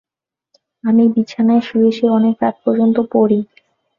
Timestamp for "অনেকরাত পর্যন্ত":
2.17-2.97